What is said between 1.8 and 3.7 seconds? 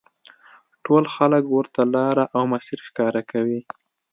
لاره او مسیر ښکاره کوي.